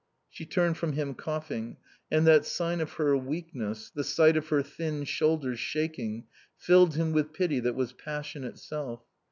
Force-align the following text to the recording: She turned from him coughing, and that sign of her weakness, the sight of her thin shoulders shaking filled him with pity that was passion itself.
She 0.31 0.47
turned 0.47 0.79
from 0.79 0.93
him 0.93 1.13
coughing, 1.13 1.77
and 2.09 2.25
that 2.25 2.43
sign 2.43 2.81
of 2.81 2.93
her 2.93 3.15
weakness, 3.15 3.91
the 3.91 4.03
sight 4.03 4.35
of 4.35 4.47
her 4.47 4.63
thin 4.63 5.03
shoulders 5.03 5.59
shaking 5.59 6.25
filled 6.57 6.95
him 6.95 7.11
with 7.11 7.33
pity 7.33 7.59
that 7.59 7.75
was 7.75 7.93
passion 7.93 8.43
itself. 8.43 9.03